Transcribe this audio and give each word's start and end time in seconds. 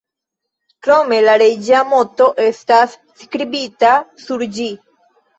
Krome 0.85 1.17
la 1.25 1.33
reĝa 1.41 1.81
moto 1.91 2.29
estas 2.45 2.95
skribita 3.25 3.91
sur 4.23 4.45
ĝi. 4.57 4.67